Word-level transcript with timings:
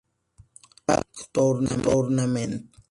Tag 0.85 1.09
Tournament. 1.33 2.55